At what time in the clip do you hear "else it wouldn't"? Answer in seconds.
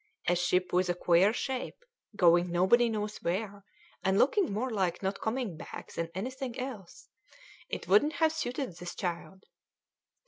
6.59-8.13